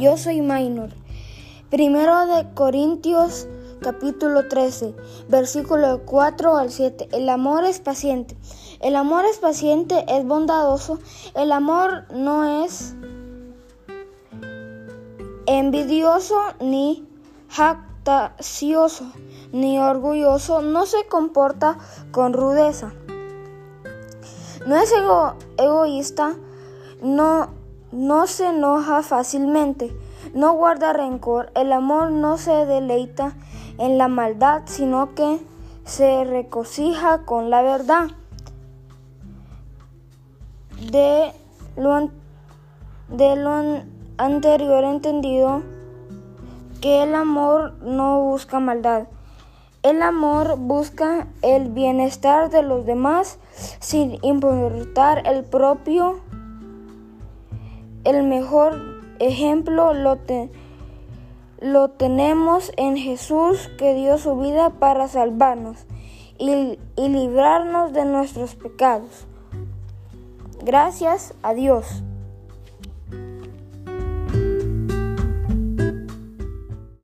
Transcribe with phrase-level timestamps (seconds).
[0.00, 0.88] Yo soy Minor.
[1.68, 3.46] Primero de Corintios
[3.82, 4.94] capítulo 13,
[5.28, 7.10] versículo 4 al 7.
[7.12, 8.34] El amor es paciente.
[8.80, 10.98] El amor es paciente, es bondadoso.
[11.34, 12.94] El amor no es
[15.44, 17.06] envidioso ni
[17.50, 19.04] jactacioso
[19.52, 20.62] ni orgulloso.
[20.62, 21.76] No se comporta
[22.10, 22.94] con rudeza.
[24.66, 24.94] No es
[25.58, 26.36] egoísta.
[27.02, 27.59] No,
[27.92, 29.92] no se enoja fácilmente.
[30.34, 31.50] No guarda rencor.
[31.54, 33.32] El amor no se deleita
[33.78, 35.40] en la maldad, sino que
[35.84, 38.08] se recocija con la verdad.
[40.90, 41.32] De
[41.76, 42.10] lo,
[43.08, 43.82] de lo
[44.18, 45.62] anterior entendido
[46.80, 49.08] que el amor no busca maldad.
[49.82, 53.38] El amor busca el bienestar de los demás
[53.80, 56.20] sin importar el propio.
[58.04, 60.18] El mejor ejemplo lo,
[61.60, 65.86] lo tenemos en Jesús que dio su vida para salvarnos
[66.38, 69.26] y, y librarnos de nuestros pecados.
[70.62, 72.02] Gracias a Dios.